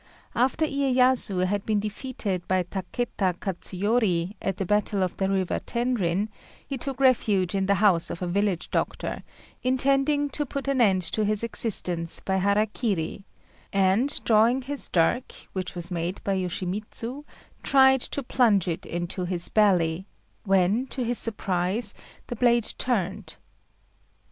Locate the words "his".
11.23-11.43, 14.63-14.89, 19.25-19.49, 21.03-21.19